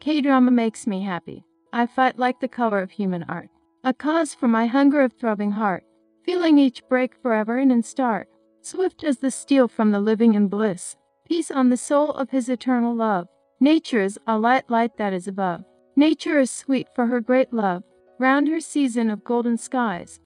K-drama 0.00 0.50
makes 0.50 0.86
me 0.86 1.02
happy. 1.02 1.44
I 1.72 1.86
fight 1.86 2.18
like 2.18 2.40
the 2.40 2.48
color 2.48 2.80
of 2.80 2.90
human 2.90 3.24
art. 3.28 3.50
A 3.84 3.92
cause 3.92 4.34
for 4.34 4.48
my 4.48 4.66
hunger 4.66 5.00
of 5.02 5.12
throbbing 5.12 5.52
heart. 5.52 5.84
Feeling 6.24 6.58
each 6.58 6.82
break 6.88 7.14
forever 7.22 7.58
and 7.58 7.70
in 7.70 7.82
start. 7.82 8.28
Swift 8.62 9.04
as 9.04 9.18
the 9.18 9.30
steel 9.30 9.68
from 9.68 9.92
the 9.92 10.00
living 10.00 10.34
in 10.34 10.48
bliss. 10.48 10.96
Peace 11.26 11.50
on 11.50 11.70
the 11.70 11.76
soul 11.76 12.10
of 12.10 12.30
his 12.30 12.48
eternal 12.48 12.94
love. 12.94 13.28
Nature 13.60 14.02
is 14.02 14.18
a 14.26 14.38
light 14.38 14.68
light 14.68 14.96
that 14.96 15.12
is 15.12 15.26
above. 15.28 15.64
Nature 15.96 16.40
is 16.40 16.50
sweet 16.50 16.88
for 16.94 17.06
her 17.06 17.20
great 17.20 17.52
love. 17.52 17.82
Round 18.18 18.48
her 18.48 18.60
season 18.60 19.10
of 19.10 19.24
golden 19.24 19.56
skies. 19.56 20.20